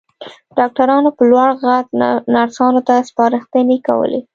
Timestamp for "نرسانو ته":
2.35-2.93